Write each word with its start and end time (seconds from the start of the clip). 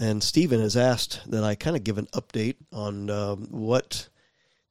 and 0.00 0.22
Stephen 0.22 0.60
has 0.60 0.78
asked 0.78 1.20
that 1.30 1.44
I 1.44 1.54
kind 1.54 1.76
of 1.76 1.84
give 1.84 1.98
an 1.98 2.08
update 2.14 2.56
on 2.72 3.10
um, 3.10 3.48
what 3.50 4.08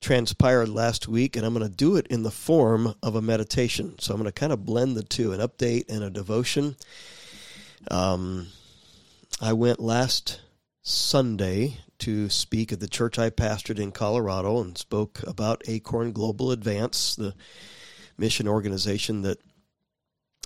transpired 0.01 0.69
last 0.69 1.07
week, 1.07 1.35
and 1.35 1.45
I'm 1.45 1.53
going 1.53 1.69
to 1.69 1.75
do 1.75 1.97
it 1.97 2.07
in 2.07 2.23
the 2.23 2.31
form 2.31 2.95
of 3.03 3.15
a 3.15 3.21
meditation. 3.21 3.99
So 3.99 4.11
I'm 4.13 4.19
going 4.19 4.25
to 4.25 4.39
kind 4.39 4.51
of 4.51 4.65
blend 4.65 4.97
the 4.97 5.03
two 5.03 5.31
an 5.31 5.39
update 5.39 5.87
and 5.87 6.03
a 6.03 6.09
devotion. 6.09 6.77
Um, 7.91 8.47
I 9.39 9.53
went 9.53 9.79
last 9.79 10.41
Sunday 10.81 11.77
to 11.99 12.27
speak 12.29 12.71
at 12.71 12.79
the 12.79 12.87
church 12.87 13.19
I 13.19 13.29
pastored 13.29 13.77
in 13.77 13.91
Colorado 13.91 14.59
and 14.61 14.75
spoke 14.77 15.21
about 15.27 15.61
Acorn 15.67 16.11
Global 16.11 16.51
Advance, 16.51 17.15
the 17.15 17.35
mission 18.17 18.47
organization 18.47 19.21
that 19.21 19.39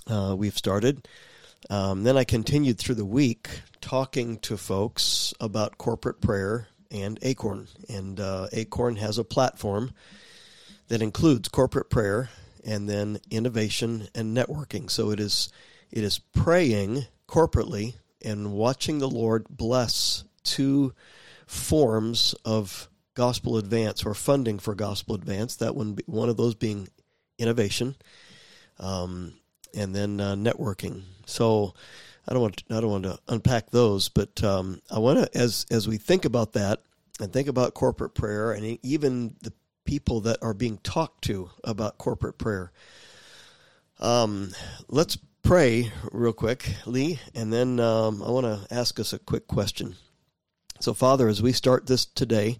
uh, 0.06 0.34
we've 0.36 0.58
started. 0.58 1.08
Um, 1.70 2.02
then 2.02 2.16
I 2.16 2.24
continued 2.24 2.78
through 2.78 2.96
the 2.96 3.04
week 3.04 3.48
talking 3.80 4.38
to 4.40 4.56
folks 4.56 5.32
about 5.40 5.78
corporate 5.78 6.20
prayer 6.20 6.68
and 6.90 7.18
Acorn. 7.22 7.68
And 7.88 8.20
uh, 8.20 8.48
Acorn 8.52 8.96
has 8.96 9.18
a 9.18 9.24
platform 9.24 9.92
that 10.88 11.02
includes 11.02 11.48
corporate 11.48 11.90
prayer 11.90 12.30
and 12.64 12.88
then 12.88 13.18
innovation 13.30 14.08
and 14.14 14.36
networking. 14.36 14.90
So 14.90 15.10
it 15.10 15.20
is 15.20 15.50
it 15.90 16.02
is 16.02 16.18
praying 16.18 17.06
corporately 17.28 17.94
and 18.24 18.52
watching 18.52 18.98
the 18.98 19.08
Lord 19.08 19.46
bless 19.48 20.24
two 20.42 20.94
forms 21.46 22.34
of 22.44 22.88
gospel 23.14 23.56
advance 23.56 24.04
or 24.04 24.14
funding 24.14 24.58
for 24.58 24.74
gospel 24.74 25.14
advance. 25.14 25.56
That 25.56 25.76
one, 25.76 25.98
one 26.06 26.28
of 26.28 26.36
those 26.36 26.54
being 26.54 26.88
innovation, 27.38 27.96
um, 28.78 29.34
and 29.76 29.94
then 29.94 30.20
uh, 30.20 30.34
networking. 30.34 31.02
So 31.26 31.74
I 32.26 32.32
don't 32.32 32.42
want 32.42 32.56
to, 32.56 32.76
I 32.76 32.80
don't 32.80 32.90
want 32.90 33.04
to 33.04 33.18
unpack 33.28 33.70
those, 33.70 34.08
but 34.08 34.42
um, 34.42 34.80
I 34.90 34.98
want 34.98 35.18
to 35.18 35.38
as 35.38 35.66
as 35.70 35.86
we 35.88 35.96
think 35.96 36.24
about 36.24 36.52
that 36.54 36.82
and 37.20 37.32
think 37.32 37.48
about 37.48 37.74
corporate 37.74 38.14
prayer 38.14 38.52
and 38.52 38.78
even 38.82 39.36
the 39.42 39.52
people 39.84 40.22
that 40.22 40.38
are 40.42 40.54
being 40.54 40.78
talked 40.78 41.24
to 41.24 41.50
about 41.62 41.98
corporate 41.98 42.38
prayer. 42.38 42.72
Um, 44.00 44.50
let's 44.88 45.16
pray 45.42 45.92
real 46.10 46.32
quick, 46.32 46.74
Lee, 46.86 47.20
and 47.34 47.52
then 47.52 47.78
um, 47.78 48.22
I 48.22 48.30
want 48.30 48.46
to 48.46 48.74
ask 48.74 48.98
us 48.98 49.12
a 49.12 49.18
quick 49.18 49.46
question. 49.46 49.94
So, 50.80 50.94
Father, 50.94 51.28
as 51.28 51.42
we 51.42 51.52
start 51.52 51.86
this 51.86 52.04
today, 52.04 52.58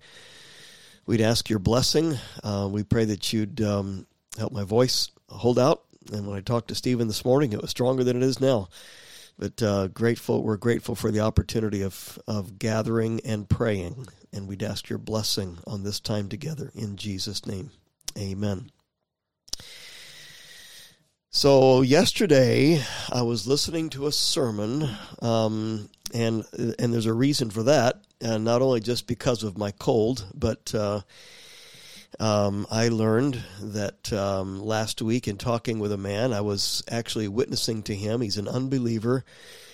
we'd 1.07 1.21
ask 1.21 1.51
your 1.51 1.59
blessing. 1.59 2.17
Uh, 2.43 2.69
we 2.71 2.85
pray 2.85 3.05
that 3.07 3.33
you'd 3.33 3.61
um, 3.61 4.07
help 4.39 4.53
my 4.53 4.65
voice 4.65 5.11
hold 5.29 5.59
out. 5.59 5.85
And 6.13 6.27
when 6.27 6.37
I 6.37 6.41
talked 6.41 6.69
to 6.69 6.75
Stephen 6.75 7.09
this 7.09 7.25
morning, 7.25 7.53
it 7.53 7.61
was 7.61 7.71
stronger 7.71 8.05
than 8.05 8.17
it 8.17 8.23
is 8.23 8.41
now. 8.41 8.69
But 9.39 9.63
uh, 9.63 9.89
grateful, 9.89 10.43
we're 10.43 10.57
grateful 10.57 10.95
for 10.95 11.11
the 11.11 11.21
opportunity 11.21 11.83
of 11.83 12.19
of 12.27 12.59
gathering 12.59 13.21
and 13.25 13.49
praying, 13.49 14.07
and 14.33 14.47
we'd 14.47 14.63
ask 14.63 14.89
your 14.89 14.99
blessing 14.99 15.59
on 15.67 15.83
this 15.83 15.99
time 15.99 16.29
together 16.29 16.71
in 16.75 16.97
Jesus' 16.97 17.45
name, 17.45 17.71
Amen. 18.17 18.71
So 21.31 21.83
yesterday, 21.83 22.81
I 23.11 23.23
was 23.23 23.49
listening 23.49 23.91
to 23.91 24.07
a 24.07 24.13
sermon, 24.13 24.89
um, 25.21 25.89
and 26.15 26.45
and 26.79 26.95
there's 26.95 27.07
a 27.07 27.13
reason 27.13 27.51
for 27.51 27.65
that, 27.65 28.03
and 28.21 28.45
not 28.45 28.63
only 28.63 28.79
just 28.79 29.09
because 29.09 29.43
of 29.43 29.59
my 29.59 29.73
cold, 29.73 30.27
but 30.33 30.73
uh, 30.73 31.01
um, 32.21 32.67
I 32.71 32.89
learned 32.89 33.43
that 33.61 34.13
um, 34.13 34.63
last 34.63 35.03
week 35.03 35.27
in 35.27 35.37
talking 35.37 35.79
with 35.79 35.93
a 35.93 35.97
man, 35.97 36.33
I 36.33 36.41
was 36.41 36.85
actually 36.89 37.29
witnessing 37.29 37.83
to 37.85 37.95
him. 37.95 38.21
He's 38.21 38.39
an 38.39 38.49
unbeliever. 38.49 39.25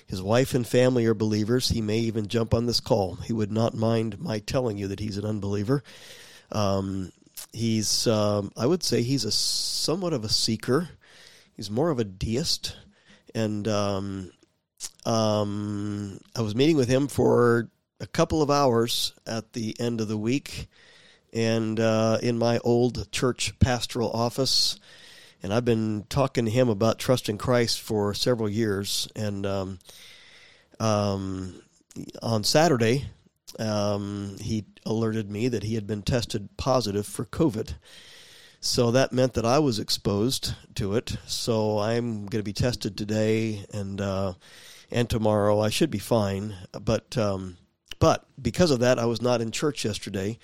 His 0.07 0.23
wife 0.23 0.55
and 0.55 0.67
family 0.67 1.07
are 1.07 1.15
believers. 1.15 1.69
He 1.69 1.81
may 1.81 1.99
even 1.99 2.29
jump 2.29 2.55
on 2.55 2.67
this 2.67 2.81
call. 2.81 3.17
He 3.17 3.33
would 3.33 3.53
not 3.53 3.75
mind 3.75 4.19
my 4.19 4.39
telling 4.41 4.77
you 4.77 4.89
that 4.89 5.01
he's 5.01 5.19
an 5.19 5.25
unbeliever. 5.25 5.83
Um, 6.51 7.13
he's, 7.53 8.07
um, 8.07 8.53
I 8.57 8.67
would 8.67 8.83
say, 8.83 9.03
he's 9.03 9.25
a 9.25 9.31
somewhat 9.31 10.13
of 10.13 10.25
a 10.25 10.29
seeker. 10.29 10.89
He's 11.55 11.71
more 11.71 11.91
of 11.91 11.99
a 11.99 12.05
deist, 12.05 12.75
and 13.35 13.69
um, 13.69 14.33
um, 15.05 16.19
I 16.35 16.41
was 16.41 16.55
meeting 16.55 16.77
with 16.77 16.89
him 16.89 17.07
for 17.07 17.69
a 18.01 18.07
couple 18.07 18.41
of 18.41 18.51
hours 18.51 19.13
at 19.27 19.53
the 19.53 19.79
end 19.79 20.01
of 20.01 20.09
the 20.09 20.17
week 20.17 20.69
and 21.33 21.79
uh, 21.79 22.19
in 22.23 22.39
my 22.39 22.59
old 22.59 23.11
church 23.13 23.59
pastoral 23.59 24.11
office. 24.11 24.79
And 25.43 25.55
I've 25.55 25.65
been 25.65 26.05
talking 26.09 26.45
to 26.45 26.51
him 26.51 26.69
about 26.69 26.99
trusting 26.99 27.39
Christ 27.39 27.81
for 27.81 28.13
several 28.13 28.49
years. 28.49 29.09
And 29.17 29.47
um, 29.47 29.79
um, 30.79 31.63
on 32.23 32.45
Saturday, 32.45 33.07
um, 33.59 34.37
he 34.41 34.67
alerted 34.85 35.31
me 35.31 35.49
that 35.49 35.63
he 35.63 35.75
had 35.75 35.87
been 35.87 36.03
tested 36.03 36.57
positive 36.57 37.07
for 37.07 37.25
COVID. 37.25 37.75
So 38.61 38.91
that 38.91 39.13
meant 39.13 39.35
that 39.35 39.47
I 39.47 39.59
was 39.59 39.79
exposed 39.79 40.55
to 40.75 40.95
it. 40.95 41.17
So 41.27 41.79
I'm 41.79 42.27
going 42.27 42.41
to 42.41 42.43
be 42.43 42.53
tested 42.53 42.97
today 42.97 43.65
and 43.73 44.01
uh, 44.01 44.35
and 44.91 45.09
tomorrow. 45.09 45.61
I 45.61 45.71
should 45.71 45.91
be 45.91 45.99
fine. 45.99 46.55
But 46.79 47.17
um, 47.17 47.57
but 47.99 48.27
because 48.41 48.71
of 48.71 48.81
that, 48.81 48.99
I 48.99 49.07
was 49.07 49.23
not 49.23 49.41
in 49.41 49.51
church 49.51 49.87
yesterday 49.87 50.39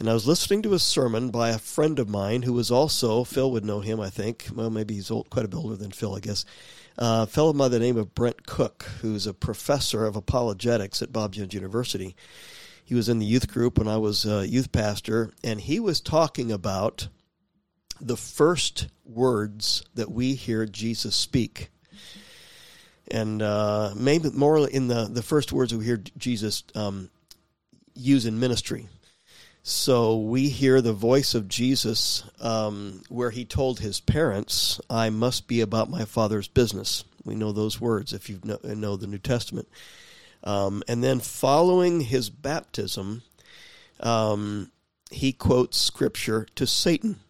and 0.00 0.08
I 0.08 0.14
was 0.14 0.26
listening 0.26 0.62
to 0.62 0.72
a 0.72 0.78
sermon 0.78 1.28
by 1.28 1.50
a 1.50 1.58
friend 1.58 1.98
of 1.98 2.08
mine 2.08 2.40
who 2.40 2.54
was 2.54 2.70
also, 2.70 3.22
Phil 3.22 3.50
would 3.52 3.66
know 3.66 3.80
him, 3.80 4.00
I 4.00 4.08
think. 4.08 4.46
Well, 4.54 4.70
maybe 4.70 4.94
he's 4.94 5.10
old, 5.10 5.28
quite 5.28 5.44
a 5.44 5.48
bit 5.48 5.58
older 5.58 5.76
than 5.76 5.90
Phil, 5.90 6.16
I 6.16 6.20
guess. 6.20 6.46
Uh, 6.98 7.26
a 7.28 7.30
fellow 7.30 7.52
by 7.52 7.68
the 7.68 7.78
name 7.78 7.98
of 7.98 8.14
Brent 8.14 8.46
Cook, 8.46 8.84
who's 9.02 9.26
a 9.26 9.34
professor 9.34 10.06
of 10.06 10.16
apologetics 10.16 11.02
at 11.02 11.12
Bob 11.12 11.34
Jones 11.34 11.52
University. 11.52 12.16
He 12.82 12.94
was 12.94 13.10
in 13.10 13.18
the 13.18 13.26
youth 13.26 13.52
group 13.52 13.76
when 13.76 13.88
I 13.88 13.98
was 13.98 14.24
a 14.24 14.48
youth 14.48 14.72
pastor, 14.72 15.32
and 15.44 15.60
he 15.60 15.78
was 15.78 16.00
talking 16.00 16.50
about 16.50 17.08
the 18.00 18.16
first 18.16 18.88
words 19.04 19.84
that 19.96 20.10
we 20.10 20.34
hear 20.34 20.64
Jesus 20.64 21.14
speak. 21.14 21.68
And 23.10 23.42
uh, 23.42 23.92
maybe 23.94 24.30
more 24.30 24.66
in 24.66 24.88
the, 24.88 25.10
the 25.12 25.22
first 25.22 25.52
words 25.52 25.74
we 25.74 25.84
hear 25.84 26.02
Jesus 26.16 26.64
um, 26.74 27.10
use 27.94 28.24
in 28.24 28.40
ministry. 28.40 28.88
So 29.62 30.16
we 30.16 30.48
hear 30.48 30.80
the 30.80 30.94
voice 30.94 31.34
of 31.34 31.48
Jesus 31.48 32.24
um, 32.40 33.02
where 33.08 33.30
he 33.30 33.44
told 33.44 33.80
his 33.80 34.00
parents, 34.00 34.80
I 34.88 35.10
must 35.10 35.48
be 35.48 35.60
about 35.60 35.90
my 35.90 36.06
father's 36.06 36.48
business. 36.48 37.04
We 37.24 37.34
know 37.34 37.52
those 37.52 37.80
words 37.80 38.14
if 38.14 38.30
you 38.30 38.40
know, 38.42 38.58
know 38.64 38.96
the 38.96 39.06
New 39.06 39.18
Testament. 39.18 39.68
Um, 40.42 40.82
and 40.88 41.04
then 41.04 41.20
following 41.20 42.00
his 42.00 42.30
baptism, 42.30 43.22
um, 44.00 44.72
he 45.10 45.32
quotes 45.32 45.78
scripture 45.78 46.46
to 46.54 46.66
Satan 46.66 47.20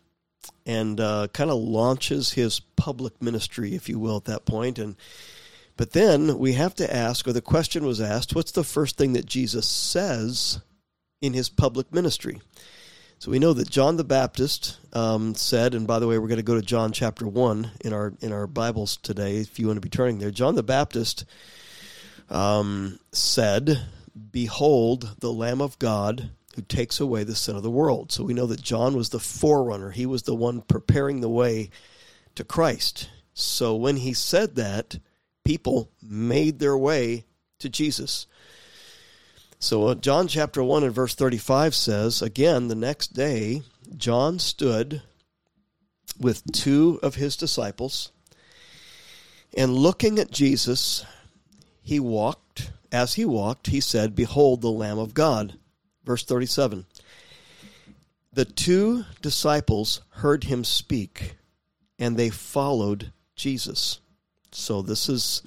and 0.65 1.01
uh, 1.01 1.27
kind 1.33 1.51
of 1.51 1.59
launches 1.59 2.33
his 2.33 2.61
public 2.61 3.21
ministry, 3.21 3.75
if 3.75 3.89
you 3.89 3.99
will, 3.99 4.19
at 4.19 4.27
that 4.27 4.45
point. 4.45 4.79
And 4.79 4.95
but 5.77 5.93
then 5.93 6.39
we 6.39 6.53
have 6.53 6.75
to 6.77 6.95
ask, 6.95 7.27
or 7.27 7.33
the 7.33 7.41
question 7.41 7.85
was 7.85 8.01
asked, 8.01 8.35
what's 8.35 8.53
the 8.53 8.63
first 8.63 8.97
thing 8.97 9.15
that 9.15 9.27
Jesus 9.27 9.67
says 9.67 10.61
in 11.21 11.33
his 11.35 11.49
public 11.49 11.93
ministry. 11.93 12.41
So 13.19 13.31
we 13.31 13.39
know 13.39 13.53
that 13.53 13.69
John 13.69 13.97
the 13.97 14.05
Baptist 14.05 14.79
um, 14.95 15.35
said, 15.35 15.75
and 15.75 15.87
by 15.87 15.99
the 15.99 16.07
way, 16.07 16.19
we're 16.19 16.29
going 16.29 16.39
to 16.39 16.43
go 16.43 16.55
to 16.55 16.63
John 16.63 16.93
chapter 16.93 17.27
one 17.27 17.71
in 17.83 17.93
our 17.93 18.15
in 18.21 18.33
our 18.33 18.47
Bibles 18.47 18.97
today. 18.97 19.37
If 19.37 19.59
you 19.59 19.67
want 19.67 19.77
to 19.77 19.83
be 19.83 19.91
turning 19.91 20.19
there, 20.19 20.31
John 20.31 20.55
the 20.55 20.63
Baptist 20.63 21.27
um, 22.31 22.99
said, 23.13 23.79
"Behold, 24.33 25.17
the 25.19 25.33
Lamb 25.33 25.61
of 25.61 25.79
God 25.79 26.31
who 26.57 26.63
takes 26.63 26.99
away 26.99 27.25
the 27.25 27.35
sin 27.35 27.57
of 27.57 27.63
the 27.63 27.71
world." 27.71 28.11
So 28.11 28.25
we 28.25 28.33
know 28.33 28.47
that 28.47 28.63
John 28.63 28.97
was 28.97 29.11
the 29.11 29.21
forerunner; 29.21 29.91
he 29.91 30.07
was 30.07 30.23
the 30.23 30.35
one 30.35 30.63
preparing 30.63 31.21
the 31.21 31.29
way 31.29 31.69
to 32.37 32.45
Christ. 32.45 33.11
So 33.35 33.77
when 33.77 33.97
he 33.97 34.15
said 34.15 34.55
that, 34.55 34.99
people 35.45 35.91
made 36.03 36.59
their 36.59 36.77
way 36.77 37.27
to 37.59 37.69
Jesus. 37.69 38.27
So, 39.63 39.89
uh, 39.89 39.95
John 39.95 40.27
chapter 40.27 40.65
1 40.65 40.85
and 40.85 40.95
verse 40.95 41.15
35 41.15 41.75
says, 41.75 42.23
Again, 42.23 42.69
the 42.69 42.75
next 42.75 43.09
day, 43.09 43.61
John 43.95 44.39
stood 44.39 45.03
with 46.19 46.51
two 46.51 46.99
of 47.03 47.17
his 47.17 47.37
disciples, 47.37 48.11
and 49.55 49.75
looking 49.75 50.19
at 50.19 50.31
Jesus, 50.31 51.05
he 51.83 52.01
walked. 52.01 52.71
As 52.91 53.15
he 53.15 53.27
walked, 53.27 53.67
he 53.67 53.81
said, 53.81 54.15
Behold 54.17 54.63
the 54.63 54.71
Lamb 54.71 54.99
of 54.99 55.13
God. 55.13 55.59
Verse 56.05 56.25
37. 56.25 56.87
The 58.33 58.47
two 58.47 59.05
disciples 59.21 60.01
heard 60.09 60.45
him 60.45 60.65
speak, 60.65 61.37
and 61.99 62.17
they 62.17 62.31
followed 62.31 63.13
Jesus. 63.37 64.01
So, 64.53 64.81
this 64.81 65.11
is 65.11 65.43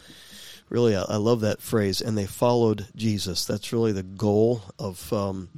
really, 0.69 0.95
I, 0.95 1.17
love 1.17 1.41
that 1.41 1.61
phrase. 1.61 2.01
And 2.01 2.17
they 2.17 2.25
followed 2.25 2.87
Jesus. 2.95 3.45
That's 3.45 3.73
really 3.73 3.91
the 3.91 4.03
goal 4.03 4.61
of 4.79 5.11
um, 5.13 5.49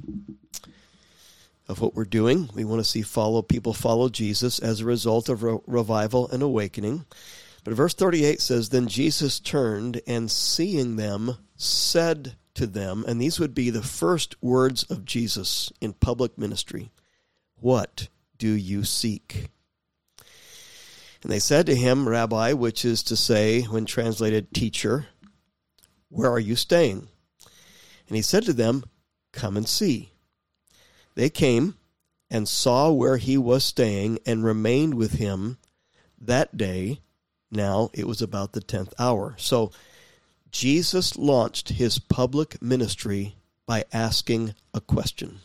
of 1.68 1.80
what 1.80 1.94
we're 1.94 2.04
doing. 2.04 2.48
We 2.54 2.64
want 2.64 2.80
to 2.80 2.88
see 2.88 3.02
follow 3.02 3.42
people 3.42 3.72
follow 3.72 4.08
Jesus 4.08 4.58
as 4.58 4.80
a 4.80 4.84
result 4.84 5.28
of 5.28 5.42
re- 5.42 5.58
revival 5.66 6.28
and 6.30 6.42
awakening. 6.42 7.04
But 7.64 7.74
verse 7.74 7.94
38 7.94 8.40
says, 8.40 8.68
Then 8.68 8.86
Jesus 8.86 9.40
turned 9.40 10.00
and 10.06 10.30
seeing 10.30 10.96
them 10.96 11.38
said 11.56 12.36
to 12.54 12.66
them, 12.66 13.04
and 13.06 13.20
these 13.20 13.40
would 13.40 13.54
be 13.54 13.70
the 13.70 13.82
first 13.82 14.40
words 14.42 14.84
of 14.84 15.04
Jesus 15.04 15.72
in 15.80 15.92
public 15.92 16.38
ministry 16.38 16.90
What 17.56 18.08
do 18.38 18.48
you 18.48 18.84
seek? 18.84 19.48
And 21.26 21.32
they 21.32 21.40
said 21.40 21.66
to 21.66 21.74
him, 21.74 22.08
Rabbi, 22.08 22.52
which 22.52 22.84
is 22.84 23.02
to 23.02 23.16
say, 23.16 23.62
when 23.62 23.84
translated 23.84 24.54
teacher, 24.54 25.08
where 26.08 26.30
are 26.30 26.38
you 26.38 26.54
staying? 26.54 27.08
And 28.06 28.14
he 28.14 28.22
said 28.22 28.44
to 28.44 28.52
them, 28.52 28.84
Come 29.32 29.56
and 29.56 29.68
see. 29.68 30.12
They 31.16 31.28
came 31.28 31.74
and 32.30 32.48
saw 32.48 32.92
where 32.92 33.16
he 33.16 33.36
was 33.36 33.64
staying 33.64 34.20
and 34.24 34.44
remained 34.44 34.94
with 34.94 35.14
him 35.14 35.58
that 36.20 36.56
day. 36.56 37.00
Now 37.50 37.90
it 37.92 38.06
was 38.06 38.22
about 38.22 38.52
the 38.52 38.60
tenth 38.60 38.94
hour. 38.96 39.34
So 39.36 39.72
Jesus 40.52 41.16
launched 41.16 41.70
his 41.70 41.98
public 41.98 42.62
ministry 42.62 43.34
by 43.66 43.82
asking 43.92 44.54
a 44.72 44.80
question. 44.80 45.40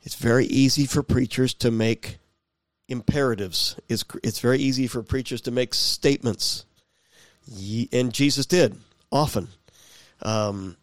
It's 0.00 0.14
very 0.14 0.46
easy 0.46 0.86
for 0.86 1.02
preachers 1.02 1.52
to 1.52 1.70
make 1.70 2.16
imperatives. 2.88 3.78
It's, 3.88 4.04
it's 4.22 4.40
very 4.40 4.58
easy 4.58 4.86
for 4.86 5.02
preachers 5.02 5.40
to 5.42 5.50
make 5.50 5.74
statements. 5.74 6.64
And 7.92 8.12
Jesus 8.12 8.46
did 8.46 8.76
often. 9.10 9.48
Um, 10.22 10.76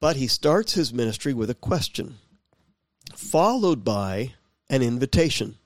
but 0.00 0.16
he 0.16 0.26
starts 0.26 0.74
his 0.74 0.92
ministry 0.92 1.32
with 1.32 1.50
a 1.50 1.54
question, 1.54 2.16
followed 3.14 3.84
by 3.84 4.34
an 4.68 4.82
invitation. 4.82 5.56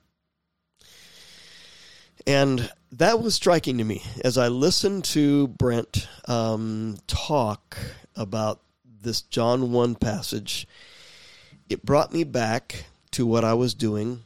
And 2.27 2.71
that 2.91 3.21
was 3.21 3.35
striking 3.35 3.77
to 3.77 3.83
me 3.83 4.03
as 4.23 4.37
I 4.37 4.47
listened 4.47 5.03
to 5.05 5.47
Brent 5.47 6.07
um, 6.27 6.97
talk 7.07 7.77
about 8.15 8.61
this 9.01 9.21
John 9.21 9.71
1 9.71 9.95
passage. 9.95 10.67
It 11.69 11.85
brought 11.85 12.13
me 12.13 12.23
back 12.23 12.85
to 13.11 13.25
what 13.25 13.43
I 13.43 13.53
was 13.53 13.73
doing, 13.73 14.23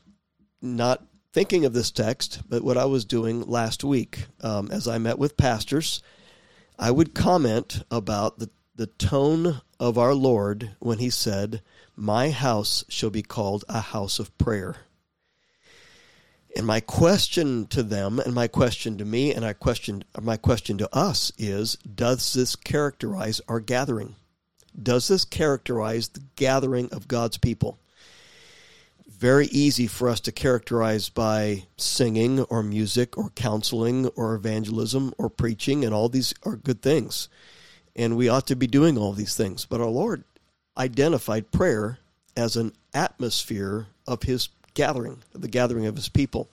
not 0.61 1.03
thinking 1.39 1.63
of 1.63 1.71
this 1.71 1.89
text, 1.89 2.41
but 2.49 2.65
what 2.65 2.77
I 2.77 2.83
was 2.83 3.05
doing 3.05 3.43
last 3.43 3.81
week. 3.81 4.25
Um, 4.41 4.69
as 4.71 4.89
I 4.89 4.97
met 4.97 5.17
with 5.17 5.37
pastors, 5.37 6.03
I 6.77 6.91
would 6.91 7.15
comment 7.15 7.81
about 7.89 8.39
the, 8.39 8.49
the 8.75 8.87
tone 8.87 9.61
of 9.79 9.97
our 9.97 10.13
Lord 10.13 10.75
when 10.79 10.97
he 10.97 11.09
said, 11.09 11.61
My 11.95 12.31
house 12.31 12.83
shall 12.89 13.09
be 13.09 13.21
called 13.21 13.63
a 13.69 13.79
house 13.79 14.19
of 14.19 14.37
prayer. 14.37 14.79
And 16.57 16.67
my 16.67 16.81
question 16.81 17.67
to 17.67 17.83
them, 17.83 18.19
and 18.19 18.33
my 18.33 18.49
question 18.49 18.97
to 18.97 19.05
me, 19.05 19.33
and 19.33 19.45
I 19.45 19.53
question, 19.53 20.03
my 20.19 20.35
question 20.35 20.77
to 20.79 20.93
us 20.93 21.31
is 21.37 21.77
Does 21.77 22.33
this 22.33 22.57
characterize 22.57 23.39
our 23.47 23.61
gathering? 23.61 24.17
Does 24.77 25.07
this 25.07 25.23
characterize 25.23 26.09
the 26.09 26.23
gathering 26.35 26.89
of 26.91 27.07
God's 27.07 27.37
people? 27.37 27.79
Very 29.09 29.47
easy 29.47 29.87
for 29.87 30.07
us 30.07 30.19
to 30.21 30.31
characterize 30.31 31.09
by 31.09 31.65
singing 31.77 32.41
or 32.43 32.63
music 32.63 33.17
or 33.17 33.31
counseling 33.31 34.07
or 34.15 34.35
evangelism 34.35 35.13
or 35.17 35.29
preaching, 35.29 35.83
and 35.83 35.93
all 35.93 36.09
these 36.09 36.33
are 36.43 36.55
good 36.55 36.81
things. 36.81 37.27
And 37.95 38.15
we 38.15 38.29
ought 38.29 38.47
to 38.47 38.55
be 38.55 38.67
doing 38.67 38.97
all 38.97 39.11
these 39.11 39.35
things. 39.35 39.65
But 39.65 39.81
our 39.81 39.87
Lord 39.87 40.23
identified 40.77 41.51
prayer 41.51 41.99
as 42.37 42.55
an 42.55 42.71
atmosphere 42.93 43.87
of 44.07 44.23
His 44.23 44.49
gathering, 44.73 45.21
the 45.33 45.47
gathering 45.47 45.85
of 45.85 45.95
his 45.95 46.07
people. 46.07 46.49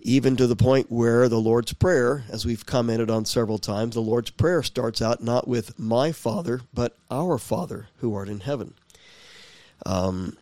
Even 0.00 0.36
to 0.36 0.46
the 0.46 0.56
point 0.56 0.90
where 0.90 1.28
the 1.28 1.40
Lord's 1.40 1.72
Prayer, 1.72 2.24
as 2.28 2.44
we've 2.44 2.66
commented 2.66 3.10
on 3.10 3.24
several 3.24 3.56
times, 3.56 3.94
the 3.94 4.00
Lord's 4.00 4.30
Prayer 4.30 4.62
starts 4.62 5.00
out 5.00 5.22
not 5.22 5.48
with 5.48 5.78
my 5.78 6.12
Father, 6.12 6.60
but 6.74 6.96
our 7.10 7.38
Father 7.38 7.88
who 7.98 8.14
art 8.14 8.28
in 8.28 8.40
heaven. 8.40 8.74
Um, 9.86 10.36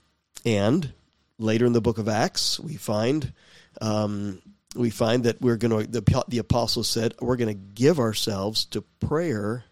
and 0.45 0.93
later 1.41 1.67
in 1.67 1.73
the 1.73 1.81
book 1.81 1.99
of 1.99 2.09
Acts, 2.09 2.61
we 2.61 2.77
find 2.77 3.33
um, 3.81 4.41
we 4.75 4.91
find 4.91 5.25
that 5.25 5.41
we're 5.41 5.57
going 5.57 5.87
to 5.87 5.91
the, 5.91 6.25
the 6.29 6.39
apostles 6.39 6.89
said 6.89 7.15
we're 7.21 7.37
going 7.37 7.49
to 7.49 7.75
give 7.75 7.99
ourselves 7.99 8.65
to 8.67 8.83
prayer 9.01 9.65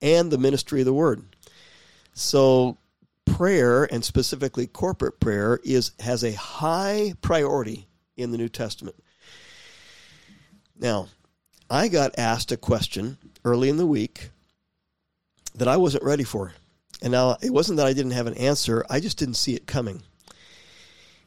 and 0.00 0.30
the 0.30 0.38
ministry 0.38 0.80
of 0.80 0.86
the 0.86 0.94
word. 0.94 1.24
So 2.14 2.78
prayer 3.26 3.84
and 3.92 4.04
specifically 4.04 4.66
corporate 4.66 5.20
prayer 5.20 5.60
is 5.64 5.92
has 6.00 6.24
a 6.24 6.32
high 6.32 7.14
priority 7.20 7.86
in 8.16 8.30
the 8.30 8.38
New 8.38 8.48
Testament. 8.48 8.96
Now, 10.78 11.08
I 11.68 11.88
got 11.88 12.18
asked 12.18 12.52
a 12.52 12.56
question 12.56 13.18
early 13.44 13.68
in 13.68 13.76
the 13.76 13.86
week 13.86 14.30
that 15.54 15.68
I 15.68 15.76
wasn't 15.76 16.04
ready 16.04 16.24
for. 16.24 16.52
And 17.02 17.12
now 17.12 17.36
it 17.42 17.52
wasn't 17.52 17.78
that 17.78 17.86
I 17.86 17.92
didn't 17.92 18.12
have 18.12 18.26
an 18.26 18.34
answer, 18.34 18.84
I 18.88 19.00
just 19.00 19.18
didn't 19.18 19.34
see 19.34 19.54
it 19.54 19.66
coming. 19.66 20.02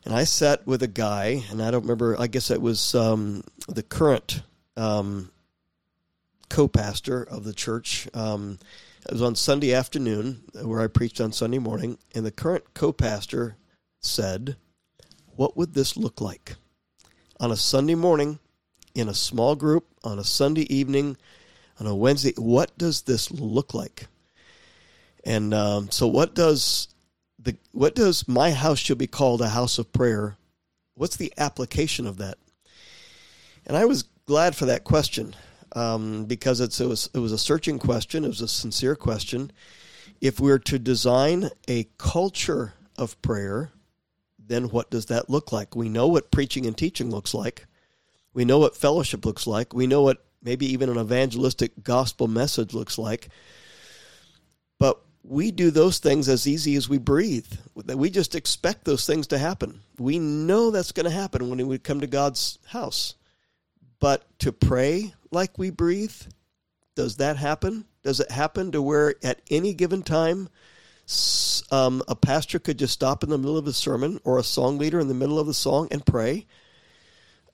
And 0.05 0.13
I 0.13 0.25
sat 0.25 0.67
with 0.67 0.83
a 0.83 0.87
guy, 0.87 1.43
and 1.49 1.61
I 1.61 1.71
don't 1.71 1.83
remember, 1.83 2.19
I 2.19 2.27
guess 2.27 2.51
it 2.51 2.61
was 2.61 2.93
um, 2.93 3.43
the 3.67 3.83
current 3.83 4.41
um, 4.75 5.31
co 6.49 6.67
pastor 6.67 7.23
of 7.23 7.45
the 7.45 7.53
church. 7.53 8.07
Um, 8.13 8.59
it 9.05 9.13
was 9.13 9.21
on 9.21 9.35
Sunday 9.35 9.73
afternoon 9.73 10.43
where 10.61 10.81
I 10.81 10.87
preached 10.87 11.21
on 11.21 11.31
Sunday 11.31 11.59
morning, 11.59 11.97
and 12.13 12.25
the 12.25 12.31
current 12.31 12.73
co 12.73 12.91
pastor 12.91 13.55
said, 14.01 14.57
What 15.35 15.55
would 15.55 15.73
this 15.73 15.95
look 15.95 16.19
like? 16.19 16.55
On 17.39 17.51
a 17.51 17.57
Sunday 17.57 17.95
morning, 17.95 18.39
in 18.93 19.07
a 19.07 19.13
small 19.13 19.55
group, 19.55 19.85
on 20.03 20.19
a 20.19 20.23
Sunday 20.23 20.73
evening, 20.73 21.17
on 21.79 21.87
a 21.87 21.95
Wednesday, 21.95 22.33
what 22.37 22.77
does 22.77 23.03
this 23.03 23.31
look 23.31 23.73
like? 23.73 24.07
And 25.25 25.53
um, 25.53 25.89
so, 25.91 26.07
what 26.07 26.35
does 26.35 26.92
the 27.43 27.57
what 27.71 27.95
does 27.95 28.27
my 28.27 28.51
house 28.51 28.79
should 28.79 28.97
be 28.97 29.07
called 29.07 29.41
a 29.41 29.49
house 29.49 29.77
of 29.77 29.91
prayer? 29.91 30.37
What's 30.95 31.17
the 31.17 31.33
application 31.37 32.07
of 32.07 32.17
that? 32.17 32.37
And 33.65 33.75
I 33.77 33.85
was 33.85 34.03
glad 34.25 34.55
for 34.55 34.65
that 34.65 34.83
question 34.83 35.35
um, 35.75 36.25
because 36.25 36.59
it 36.59 36.79
was, 36.85 37.09
it 37.13 37.19
was 37.19 37.31
a 37.31 37.37
searching 37.37 37.79
question, 37.79 38.23
it 38.23 38.29
was 38.29 38.41
a 38.41 38.47
sincere 38.47 38.95
question. 38.95 39.51
If 40.21 40.39
we're 40.39 40.59
to 40.59 40.79
design 40.79 41.49
a 41.67 41.87
culture 41.97 42.73
of 42.97 43.21
prayer, 43.21 43.71
then 44.39 44.65
what 44.65 44.89
does 44.89 45.07
that 45.07 45.29
look 45.29 45.51
like? 45.51 45.75
We 45.75 45.89
know 45.89 46.07
what 46.07 46.31
preaching 46.31 46.65
and 46.65 46.77
teaching 46.77 47.09
looks 47.09 47.33
like. 47.33 47.65
We 48.33 48.45
know 48.45 48.59
what 48.59 48.77
fellowship 48.77 49.25
looks 49.25 49.47
like. 49.47 49.73
We 49.73 49.87
know 49.87 50.01
what 50.01 50.25
maybe 50.41 50.65
even 50.67 50.89
an 50.89 50.97
evangelistic 50.97 51.83
gospel 51.83 52.27
message 52.27 52.73
looks 52.73 52.97
like. 52.97 53.29
But 54.79 54.99
we 55.23 55.51
do 55.51 55.71
those 55.71 55.99
things 55.99 56.27
as 56.27 56.47
easy 56.47 56.75
as 56.75 56.89
we 56.89 56.97
breathe. 56.97 57.47
We 57.75 58.09
just 58.09 58.35
expect 58.35 58.83
those 58.83 59.05
things 59.05 59.27
to 59.27 59.37
happen. 59.37 59.81
We 59.97 60.19
know 60.19 60.69
that's 60.69 60.91
going 60.91 61.05
to 61.05 61.09
happen 61.09 61.49
when 61.49 61.65
we 61.65 61.77
come 61.79 62.01
to 62.01 62.07
God's 62.07 62.59
house. 62.67 63.15
But 63.99 64.25
to 64.39 64.51
pray 64.51 65.13
like 65.31 65.57
we 65.57 65.69
breathe, 65.69 66.15
does 66.95 67.17
that 67.17 67.37
happen? 67.37 67.85
Does 68.03 68.19
it 68.19 68.29
happen 68.29 68.73
to 68.73 68.81
where 68.81 69.15
at 69.23 69.41
any 69.49 69.73
given 69.73 70.03
time 70.03 70.49
um, 71.71 72.03
a 72.07 72.15
pastor 72.15 72.59
could 72.59 72.77
just 72.77 72.93
stop 72.93 73.23
in 73.23 73.29
the 73.29 73.37
middle 73.37 73.57
of 73.57 73.65
a 73.65 73.73
sermon 73.73 74.19
or 74.25 74.37
a 74.37 74.43
song 74.43 74.77
leader 74.77 74.99
in 74.99 75.07
the 75.07 75.13
middle 75.13 75.39
of 75.39 75.47
the 75.47 75.53
song 75.53 75.87
and 75.89 76.05
pray? 76.05 76.45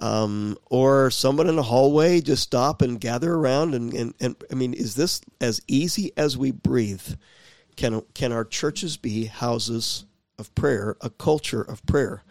Um, 0.02 0.58
or 0.72 1.12
someone 1.12 1.50
in 1.50 1.60
a 1.60 1.64
hallway 1.64 2.22
just 2.22 2.42
stop 2.42 2.82
and 2.82 3.00
gather 3.00 3.34
around 3.34 3.76
and, 3.76 3.94
and, 3.94 4.14
and 4.20 4.36
I 4.50 4.56
mean, 4.56 4.74
is 4.74 4.96
this 4.96 5.22
as 5.40 5.62
easy 5.68 6.14
as 6.18 6.36
we 6.36 6.52
breathe? 6.52 7.16
Can, 7.80 8.02
can 8.14 8.34
our 8.34 8.44
churches 8.44 8.98
be 8.98 9.24
houses 9.24 10.04
of 10.38 10.54
prayer, 10.54 10.98
a 11.00 11.10
culture 11.10 11.62
of 11.62 11.86
prayer? 11.86 12.24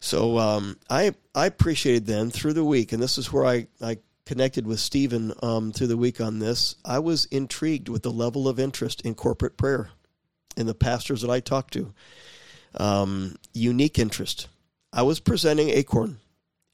So 0.00 0.38
um, 0.38 0.76
I 0.90 1.14
I 1.34 1.46
appreciated 1.46 2.04
then 2.04 2.30
through 2.30 2.52
the 2.52 2.64
week, 2.64 2.92
and 2.92 3.02
this 3.02 3.16
is 3.16 3.32
where 3.32 3.46
I, 3.46 3.68
I 3.80 3.96
connected 4.26 4.66
with 4.66 4.80
Stephen 4.80 5.32
um, 5.42 5.72
through 5.72 5.86
the 5.86 5.96
week 5.96 6.20
on 6.20 6.40
this. 6.40 6.76
I 6.84 6.98
was 6.98 7.24
intrigued 7.24 7.88
with 7.88 8.02
the 8.02 8.10
level 8.10 8.48
of 8.48 8.60
interest 8.60 9.00
in 9.00 9.14
corporate 9.14 9.56
prayer 9.56 9.88
in 10.58 10.66
the 10.66 10.74
pastors 10.74 11.22
that 11.22 11.30
I 11.30 11.40
talked 11.40 11.72
to. 11.72 11.94
Um, 12.74 13.36
unique 13.54 13.98
interest. 13.98 14.48
I 14.92 15.04
was 15.04 15.20
presenting 15.20 15.70
Acorn, 15.70 16.18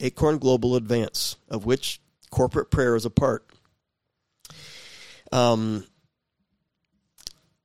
Acorn 0.01 0.39
Global 0.39 0.75
Advance, 0.75 1.37
of 1.49 1.65
which 1.65 2.01
corporate 2.31 2.73
prayer 2.73 2.97
is 2.97 3.05
a 3.05 3.11
part. 3.11 3.49
Um, 5.31 5.87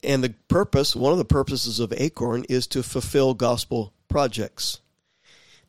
and 0.04 0.24
the 0.24 0.34
purpose, 0.48 0.96
one 0.96 1.12
of 1.12 1.18
the 1.18 1.26
purposes 1.26 1.80
of 1.80 1.94
Acorn, 1.96 2.46
is 2.50 2.68
to 2.68 2.84
fulfill 2.84 3.34
gospel 3.34 3.94
projects. 4.08 4.80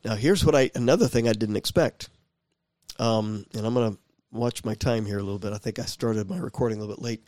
Now, 0.03 0.15
here's 0.15 0.45
what 0.45 0.55
I 0.55 0.71
another 0.73 1.07
thing 1.07 1.27
I 1.27 1.33
didn't 1.33 1.57
expect, 1.57 2.09
um, 2.97 3.45
and 3.53 3.65
I'm 3.65 3.73
going 3.73 3.93
to 3.93 3.99
watch 4.31 4.65
my 4.65 4.73
time 4.73 5.05
here 5.05 5.19
a 5.19 5.23
little 5.23 5.39
bit. 5.39 5.53
I 5.53 5.57
think 5.57 5.79
I 5.79 5.85
started 5.85 6.29
my 6.29 6.37
recording 6.37 6.77
a 6.77 6.81
little 6.81 6.95
bit 6.95 7.03
late, 7.03 7.23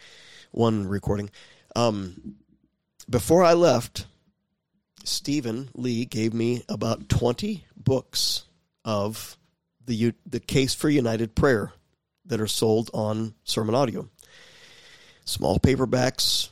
one 0.51 0.87
recording. 0.87 1.29
Um, 1.75 2.35
before 3.09 3.43
I 3.43 3.53
left, 3.53 4.07
Stephen 5.03 5.69
Lee 5.75 6.05
gave 6.05 6.33
me 6.33 6.63
about 6.69 7.09
20 7.09 7.65
books 7.75 8.43
of 8.85 9.37
the 9.85 10.13
the 10.25 10.39
case 10.39 10.73
for 10.73 10.89
United 10.89 11.35
Prayer 11.35 11.73
that 12.25 12.39
are 12.39 12.47
sold 12.47 12.89
on 12.93 13.35
Sermon 13.43 13.75
Audio. 13.75 14.09
small 15.25 15.59
paperbacks 15.59 16.49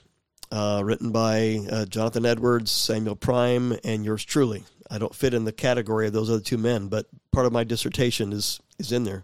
uh, 0.51 0.81
written 0.83 1.11
by 1.11 1.59
uh, 1.71 1.85
Jonathan 1.85 2.25
Edwards, 2.25 2.71
Samuel 2.71 3.15
Prime, 3.15 3.77
and 3.83 4.05
yours 4.05 4.25
truly. 4.25 4.65
I 4.89 4.97
don't 4.97 5.15
fit 5.15 5.33
in 5.33 5.45
the 5.45 5.53
category 5.53 6.07
of 6.07 6.13
those 6.13 6.29
other 6.29 6.41
two 6.41 6.57
men, 6.57 6.89
but 6.89 7.07
part 7.31 7.45
of 7.45 7.53
my 7.53 7.63
dissertation 7.63 8.33
is 8.33 8.59
is 8.77 8.91
in 8.91 9.03
there. 9.05 9.23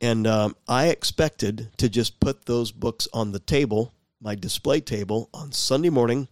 And 0.00 0.26
um, 0.26 0.56
I 0.66 0.88
expected 0.88 1.68
to 1.76 1.88
just 1.88 2.18
put 2.18 2.46
those 2.46 2.72
books 2.72 3.06
on 3.12 3.30
the 3.30 3.38
table, 3.38 3.94
my 4.20 4.34
display 4.34 4.80
table, 4.80 5.30
on 5.32 5.52
Sunday 5.52 5.90
morning, 5.90 6.26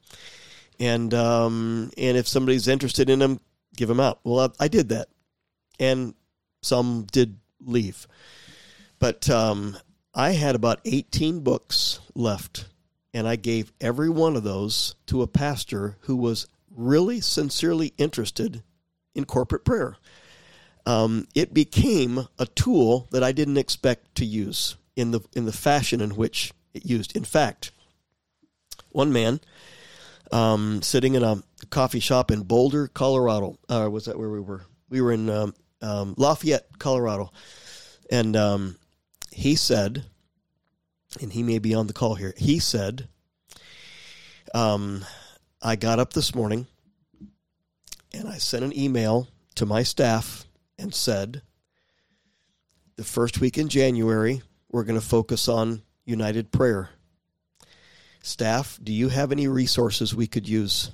and 0.81 1.15
um, 1.15 1.93
and 1.97 2.17
if 2.17 2.27
somebody's 2.27 2.67
interested 2.67 3.09
in 3.09 3.21
them, 3.21 3.39
give 3.77 3.89
them 3.89 4.01
out. 4.01 4.19
Well, 4.25 4.53
I, 4.59 4.65
I 4.65 4.69
did 4.69 4.89
that, 4.89 5.09
and 5.79 6.15
some 6.63 7.07
did 7.13 7.39
leave, 7.61 8.09
but 8.99 9.31
um, 9.31 9.77
I 10.13 10.33
had 10.33 10.57
about 10.57 10.81
eighteen 10.85 11.41
books 11.41 12.01
left, 12.17 12.67
and 13.15 13.29
I 13.29 13.37
gave 13.37 13.73
every 13.81 14.09
one 14.09 14.37
of 14.37 14.43
those 14.43 14.95
to 15.07 15.23
a 15.23 15.27
pastor 15.27 15.97
who 16.03 16.17
was 16.17 16.47
really 16.71 17.21
sincerely 17.21 17.93
interested 17.99 18.63
in 19.15 19.25
corporate 19.25 19.65
prayer. 19.65 19.97
Um, 20.87 21.29
it 21.35 21.55
became 21.55 22.27
a 22.39 22.47
tool 22.47 23.07
that 23.13 23.23
I 23.23 23.33
didn't 23.33 23.59
expect 23.59 24.15
to 24.17 24.25
use 24.25 24.77
in 24.97 25.11
the 25.11 25.21
in 25.35 25.45
the 25.45 25.53
fashion 25.53 26.01
in 26.01 26.17
which 26.17 26.53
it 26.75 26.85
used. 26.85 27.17
In 27.17 27.25
fact, 27.25 27.71
one 28.91 29.13
man 29.13 29.41
um, 30.33 30.83
sitting 30.83 31.15
in 31.15 31.23
a 31.23 31.43
coffee 31.71 32.01
shop 32.01 32.31
in 32.31 32.43
Boulder, 32.43 32.89
Colorado, 32.89 33.59
uh, 33.69 33.89
was 33.91 34.07
that 34.07 34.19
where 34.19 34.31
we 34.31 34.41
were? 34.41 34.65
We 34.89 35.01
were 35.01 35.13
in 35.13 35.31
um, 35.31 35.55
um 35.81 36.15
Lafayette, 36.17 36.79
Colorado, 36.79 37.31
and 38.11 38.35
um, 38.35 38.77
he 39.31 39.55
said, 39.55 40.05
and 41.21 41.33
he 41.33 41.43
may 41.43 41.59
be 41.59 41.75
on 41.75 41.87
the 41.87 41.93
call 41.93 42.15
here. 42.15 42.35
He 42.37 42.59
said, 42.59 43.09
um, 44.55 45.05
I 45.61 45.77
got 45.77 45.99
up 45.99 46.13
this 46.13 46.35
morning 46.35 46.67
and 48.13 48.29
I 48.29 48.39
sent 48.39 48.65
an 48.65 48.77
email 48.77 49.29
to 49.57 49.67
my 49.67 49.83
staff 49.83 50.45
and 50.79 50.95
said, 50.95 51.43
the 52.97 53.05
first 53.05 53.41
week 53.41 53.59
in 53.59 53.69
January, 53.69 54.43
we're 54.71 54.85
going 54.85 55.01
to 55.01 55.07
focus 55.07 55.49
on 55.49 55.83
united 56.05 56.51
prayer. 56.53 56.91
Staff, 58.23 58.79
do 58.83 58.93
you 58.93 59.09
have 59.09 59.33
any 59.33 59.49
resources 59.49 60.15
we 60.15 60.27
could 60.27 60.49
use 60.49 60.93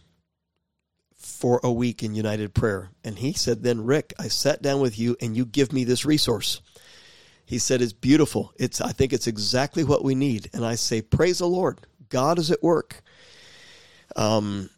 for 1.15 1.61
a 1.63 1.73
week 1.73 2.03
in 2.03 2.15
united 2.15 2.55
prayer? 2.55 2.91
And 3.05 3.19
he 3.19 3.33
said, 3.33 3.63
Then, 3.63 3.85
Rick, 3.85 4.15
I 4.19 4.29
sat 4.29 4.63
down 4.63 4.81
with 4.81 4.99
you 4.99 5.17
and 5.21 5.37
you 5.37 5.45
give 5.45 5.73
me 5.73 5.85
this 5.85 6.07
resource. 6.07 6.63
He 7.49 7.59
said, 7.59 7.81
It's 7.81 7.95
beautiful. 7.95 8.53
It's, 8.59 8.83
I 8.83 8.93
think 8.93 9.15
it's 9.15 9.27
exactly 9.27 9.83
what 9.83 10.05
we 10.05 10.15
need. 10.15 10.51
And 10.53 10.67
I 10.67 10.75
say, 10.75 11.01
Praise 11.01 11.39
the 11.39 11.49
Lord. 11.49 11.81
God 12.11 12.39
is 12.39 12.51
at 12.51 12.63
work. 12.63 13.03
Um, 14.17 14.69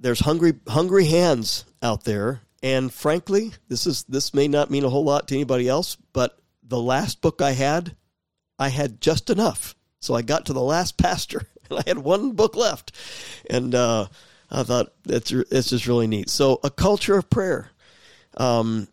there's 0.00 0.20
hungry 0.20 0.54
hungry 0.66 1.04
hands 1.04 1.66
out 1.82 2.04
there, 2.04 2.40
and 2.62 2.90
frankly, 2.90 3.52
this 3.68 3.86
is 3.86 4.04
this 4.04 4.32
may 4.32 4.48
not 4.48 4.70
mean 4.70 4.84
a 4.84 4.88
whole 4.88 5.04
lot 5.04 5.28
to 5.28 5.34
anybody 5.34 5.68
else, 5.68 5.98
but 6.14 6.38
the 6.62 6.80
last 6.80 7.20
book 7.20 7.42
I 7.42 7.52
had, 7.52 7.94
I 8.58 8.68
had 8.68 9.02
just 9.02 9.28
enough. 9.28 9.74
So 10.00 10.14
I 10.14 10.22
got 10.22 10.46
to 10.46 10.54
the 10.54 10.62
last 10.62 10.96
pastor, 10.96 11.46
and 11.70 11.78
I 11.78 11.82
had 11.86 11.98
one 11.98 12.32
book 12.32 12.56
left, 12.56 12.92
and 13.50 13.74
uh, 13.74 14.06
I 14.50 14.62
thought 14.62 14.94
that's 15.04 15.30
it's 15.30 15.68
just 15.68 15.86
really 15.86 16.06
neat. 16.06 16.30
So 16.30 16.58
a 16.64 16.70
culture 16.70 17.18
of 17.18 17.28
prayer. 17.28 17.70
Um, 18.38 18.88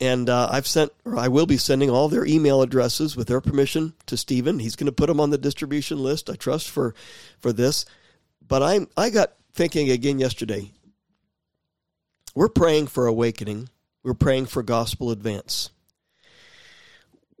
and 0.00 0.28
uh, 0.28 0.48
I've 0.50 0.66
sent, 0.66 0.92
or 1.04 1.18
I 1.18 1.28
will 1.28 1.46
be 1.46 1.56
sending 1.56 1.90
all 1.90 2.08
their 2.08 2.24
email 2.24 2.62
addresses 2.62 3.16
with 3.16 3.28
their 3.28 3.40
permission 3.40 3.94
to 4.06 4.16
Stephen. 4.16 4.58
He's 4.58 4.76
going 4.76 4.86
to 4.86 4.92
put 4.92 5.06
them 5.06 5.20
on 5.20 5.30
the 5.30 5.38
distribution 5.38 5.98
list. 5.98 6.30
I 6.30 6.34
trust 6.34 6.70
for 6.70 6.94
for 7.40 7.52
this. 7.52 7.84
But 8.46 8.62
I 8.62 8.86
I 8.96 9.10
got 9.10 9.34
thinking 9.52 9.90
again 9.90 10.18
yesterday. 10.18 10.70
We're 12.34 12.48
praying 12.48 12.88
for 12.88 13.06
awakening. 13.06 13.68
We're 14.02 14.14
praying 14.14 14.46
for 14.46 14.62
gospel 14.62 15.10
advance. 15.10 15.70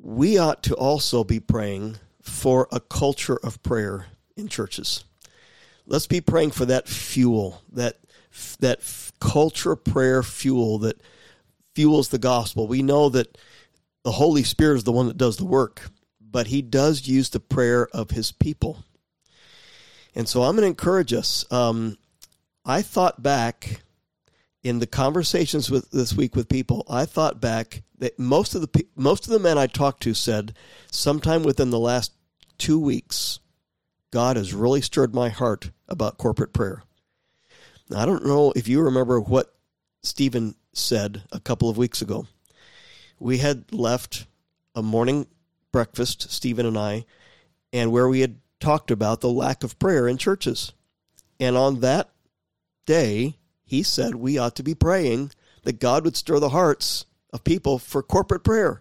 We 0.00 0.38
ought 0.38 0.62
to 0.64 0.74
also 0.74 1.24
be 1.24 1.40
praying 1.40 1.98
for 2.22 2.68
a 2.70 2.80
culture 2.80 3.38
of 3.42 3.62
prayer 3.62 4.06
in 4.36 4.48
churches. 4.48 5.04
Let's 5.86 6.06
be 6.06 6.20
praying 6.20 6.50
for 6.50 6.66
that 6.66 6.88
fuel, 6.88 7.62
that 7.72 7.98
that 8.60 8.80
culture 9.20 9.74
prayer 9.74 10.22
fuel 10.22 10.78
that 10.78 11.00
fuels 11.78 12.08
the 12.08 12.18
gospel. 12.18 12.66
We 12.66 12.82
know 12.82 13.08
that 13.08 13.38
the 14.02 14.10
Holy 14.10 14.42
Spirit 14.42 14.78
is 14.78 14.82
the 14.82 14.90
one 14.90 15.06
that 15.06 15.16
does 15.16 15.36
the 15.36 15.44
work, 15.44 15.92
but 16.20 16.48
he 16.48 16.60
does 16.60 17.06
use 17.06 17.30
the 17.30 17.38
prayer 17.38 17.86
of 17.92 18.10
his 18.10 18.32
people. 18.32 18.82
And 20.12 20.28
so 20.28 20.42
I'm 20.42 20.56
going 20.56 20.62
to 20.62 20.66
encourage 20.66 21.12
us. 21.12 21.44
Um, 21.52 21.96
I 22.64 22.82
thought 22.82 23.22
back 23.22 23.82
in 24.64 24.80
the 24.80 24.88
conversations 24.88 25.70
with 25.70 25.88
this 25.92 26.14
week 26.14 26.34
with 26.34 26.48
people. 26.48 26.84
I 26.90 27.04
thought 27.04 27.40
back 27.40 27.84
that 27.98 28.18
most 28.18 28.56
of 28.56 28.62
the 28.62 28.86
most 28.96 29.28
of 29.28 29.32
the 29.32 29.38
men 29.38 29.56
I 29.56 29.68
talked 29.68 30.02
to 30.02 30.14
said 30.14 30.56
sometime 30.90 31.44
within 31.44 31.70
the 31.70 31.78
last 31.78 32.10
two 32.58 32.80
weeks, 32.80 33.38
God 34.10 34.36
has 34.36 34.52
really 34.52 34.80
stirred 34.80 35.14
my 35.14 35.28
heart 35.28 35.70
about 35.88 36.18
corporate 36.18 36.52
prayer. 36.52 36.82
Now, 37.88 38.00
I 38.00 38.04
don't 38.04 38.26
know 38.26 38.52
if 38.56 38.66
you 38.66 38.80
remember 38.80 39.20
what 39.20 39.54
Stephen 40.02 40.56
said 40.78 41.22
a 41.32 41.40
couple 41.40 41.68
of 41.68 41.76
weeks 41.76 42.02
ago. 42.02 42.26
We 43.18 43.38
had 43.38 43.72
left 43.72 44.26
a 44.74 44.82
morning 44.82 45.26
breakfast, 45.72 46.30
Stephen 46.30 46.66
and 46.66 46.78
I, 46.78 47.04
and 47.72 47.92
where 47.92 48.08
we 48.08 48.20
had 48.20 48.36
talked 48.60 48.90
about 48.90 49.20
the 49.20 49.30
lack 49.30 49.62
of 49.62 49.78
prayer 49.78 50.08
in 50.08 50.16
churches. 50.18 50.72
And 51.40 51.56
on 51.56 51.80
that 51.80 52.10
day, 52.86 53.36
he 53.64 53.82
said 53.82 54.14
we 54.14 54.38
ought 54.38 54.56
to 54.56 54.62
be 54.62 54.74
praying 54.74 55.32
that 55.64 55.80
God 55.80 56.04
would 56.04 56.16
stir 56.16 56.38
the 56.38 56.48
hearts 56.50 57.04
of 57.32 57.44
people 57.44 57.78
for 57.78 58.02
corporate 58.02 58.44
prayer 58.44 58.80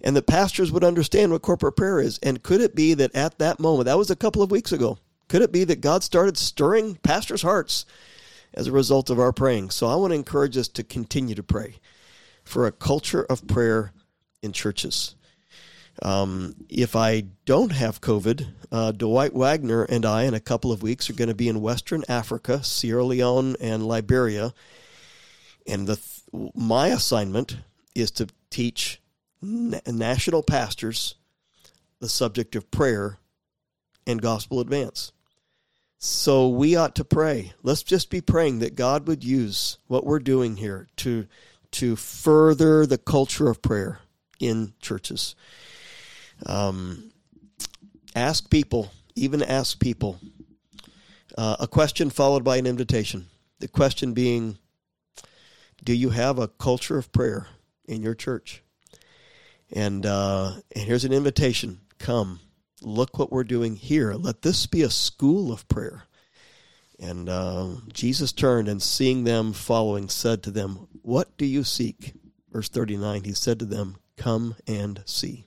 and 0.00 0.16
that 0.16 0.26
pastors 0.26 0.70
would 0.70 0.84
understand 0.84 1.32
what 1.32 1.42
corporate 1.42 1.76
prayer 1.76 2.00
is. 2.00 2.18
And 2.22 2.42
could 2.42 2.60
it 2.60 2.74
be 2.74 2.94
that 2.94 3.14
at 3.14 3.38
that 3.38 3.60
moment, 3.60 3.86
that 3.86 3.98
was 3.98 4.10
a 4.10 4.16
couple 4.16 4.42
of 4.42 4.50
weeks 4.50 4.72
ago, 4.72 4.98
could 5.28 5.42
it 5.42 5.52
be 5.52 5.64
that 5.64 5.80
God 5.80 6.02
started 6.02 6.36
stirring 6.36 6.96
pastors' 6.96 7.42
hearts 7.42 7.86
as 8.54 8.66
a 8.66 8.72
result 8.72 9.10
of 9.10 9.18
our 9.18 9.32
praying? 9.32 9.70
So 9.70 9.86
I 9.86 9.94
want 9.96 10.12
to 10.12 10.16
encourage 10.16 10.56
us 10.56 10.68
to 10.68 10.82
continue 10.82 11.34
to 11.34 11.42
pray 11.42 11.76
for 12.44 12.66
a 12.66 12.72
culture 12.72 13.24
of 13.24 13.46
prayer 13.46 13.92
in 14.42 14.52
churches. 14.52 15.14
Um, 16.00 16.54
if 16.68 16.96
I 16.96 17.24
don't 17.44 17.72
have 17.72 18.00
COVID, 18.00 18.46
uh, 18.72 18.92
Dwight 18.92 19.34
Wagner 19.34 19.84
and 19.84 20.06
I, 20.06 20.24
in 20.24 20.34
a 20.34 20.40
couple 20.40 20.72
of 20.72 20.82
weeks, 20.82 21.10
are 21.10 21.14
going 21.14 21.28
to 21.28 21.34
be 21.34 21.48
in 21.48 21.60
Western 21.60 22.02
Africa, 22.08 22.64
Sierra 22.64 23.04
Leone, 23.04 23.56
and 23.60 23.86
Liberia. 23.86 24.54
And 25.66 25.86
the 25.86 26.00
my 26.54 26.88
assignment 26.88 27.58
is 27.94 28.10
to 28.12 28.26
teach 28.50 29.00
na- 29.42 29.80
national 29.86 30.42
pastors 30.42 31.16
the 32.00 32.08
subject 32.08 32.56
of 32.56 32.70
prayer 32.70 33.18
and 34.06 34.20
gospel 34.20 34.60
advance. 34.60 35.12
So 36.04 36.48
we 36.48 36.74
ought 36.74 36.96
to 36.96 37.04
pray. 37.04 37.52
Let's 37.62 37.84
just 37.84 38.10
be 38.10 38.20
praying 38.20 38.58
that 38.58 38.74
God 38.74 39.06
would 39.06 39.22
use 39.22 39.78
what 39.86 40.04
we're 40.04 40.18
doing 40.18 40.56
here 40.56 40.88
to 40.96 41.28
to 41.70 41.94
further 41.94 42.86
the 42.86 42.98
culture 42.98 43.48
of 43.48 43.62
prayer 43.62 44.00
in 44.40 44.74
churches. 44.82 45.36
Um, 46.44 47.12
ask 48.16 48.50
people, 48.50 48.90
even 49.14 49.44
ask 49.44 49.78
people. 49.78 50.18
Uh, 51.38 51.54
a 51.60 51.68
question 51.68 52.10
followed 52.10 52.42
by 52.42 52.56
an 52.56 52.66
invitation. 52.66 53.26
The 53.60 53.68
question 53.68 54.12
being, 54.12 54.58
do 55.84 55.94
you 55.94 56.10
have 56.10 56.36
a 56.36 56.48
culture 56.48 56.98
of 56.98 57.12
prayer 57.12 57.46
in 57.86 58.02
your 58.02 58.16
church? 58.16 58.64
And 59.72 60.04
uh, 60.04 60.54
and 60.74 60.84
here's 60.84 61.04
an 61.04 61.12
invitation: 61.12 61.80
come, 62.00 62.40
look 62.82 63.18
what 63.18 63.32
we're 63.32 63.44
doing 63.44 63.76
here. 63.76 64.14
Let 64.14 64.42
this 64.42 64.66
be 64.66 64.82
a 64.82 64.90
school 64.90 65.52
of 65.52 65.68
prayer. 65.68 66.04
And 66.98 67.28
uh, 67.28 67.68
Jesus 67.92 68.32
turned 68.32 68.68
and 68.68 68.80
seeing 68.80 69.24
them 69.24 69.52
following, 69.52 70.08
said 70.08 70.42
to 70.44 70.50
them, 70.50 70.88
What 71.02 71.36
do 71.36 71.44
you 71.44 71.64
seek? 71.64 72.14
Verse 72.52 72.68
39, 72.68 73.24
he 73.24 73.32
said 73.32 73.58
to 73.58 73.64
them, 73.64 73.96
Come 74.16 74.54
and 74.66 75.02
see. 75.06 75.46